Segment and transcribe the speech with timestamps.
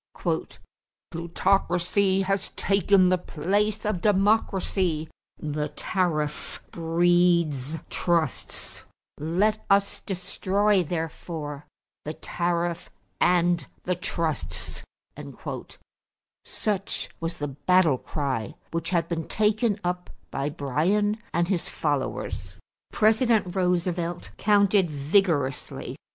[1.11, 8.83] "Plutocracy has taken the place of democracy; the tariff breeds trusts;
[9.19, 11.67] let us destroy therefore
[12.03, 14.81] the tariff and the trusts"
[16.45, 22.55] such was the battle cry which had been taken up by Bryan and his followers.
[22.91, 25.95] President Roosevelt countered vigorously.